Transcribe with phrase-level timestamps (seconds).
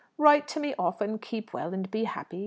[0.17, 2.39] Write to me often, keep well, and be happy!"